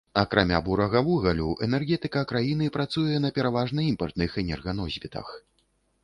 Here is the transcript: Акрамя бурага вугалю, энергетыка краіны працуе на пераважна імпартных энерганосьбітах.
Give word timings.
Акрамя 0.19 0.59
бурага 0.67 1.01
вугалю, 1.09 1.49
энергетыка 1.67 2.23
краіны 2.31 2.69
працуе 2.77 3.19
на 3.25 3.29
пераважна 3.35 3.83
імпартных 3.91 4.39
энерганосьбітах. 4.43 5.27